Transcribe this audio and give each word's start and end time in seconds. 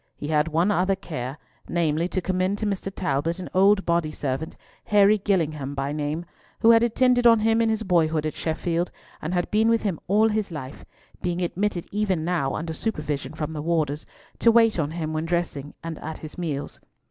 He 0.17 0.29
had 0.29 0.47
one 0.47 0.71
other 0.71 0.95
care, 0.95 1.37
namely 1.69 2.07
to 2.07 2.21
commend 2.23 2.57
to 2.57 2.65
Mr. 2.65 2.91
Talbot 2.91 3.37
an 3.37 3.49
old 3.53 3.85
body 3.85 4.09
servant, 4.09 4.57
Harry 4.85 5.19
Gillingham 5.19 5.75
by 5.75 5.91
name, 5.91 6.25
who 6.61 6.71
had 6.71 6.81
attended 6.81 7.27
on 7.27 7.37
him 7.41 7.61
in 7.61 7.69
his 7.69 7.83
boyhood 7.83 8.25
at 8.25 8.33
Sheffield, 8.33 8.89
and 9.21 9.31
had 9.35 9.51
been 9.51 9.69
with 9.69 9.83
him 9.83 9.99
all 10.07 10.27
his 10.29 10.51
life, 10.51 10.83
being 11.21 11.43
admitted 11.43 11.85
even 11.91 12.25
now, 12.25 12.55
under 12.55 12.73
supervision 12.73 13.35
from 13.35 13.53
the 13.53 13.61
warders, 13.61 14.07
to 14.39 14.51
wait 14.51 14.79
on 14.79 14.89
him 14.89 15.13
when 15.13 15.25
dressing 15.27 15.75
and 15.83 15.99
at 15.99 16.17
his 16.17 16.35
meals. 16.35 16.79